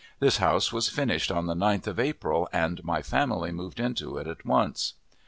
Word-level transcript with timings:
This 0.19 0.37
house 0.37 0.73
was 0.73 0.89
finished 0.89 1.29
on 1.31 1.45
the 1.45 1.53
9th 1.53 1.85
of 1.85 1.99
April, 1.99 2.49
and 2.51 2.83
my 2.83 3.03
family 3.03 3.51
moved 3.51 3.79
into 3.79 4.17
it 4.17 4.25
at 4.25 4.43
once. 4.43 4.95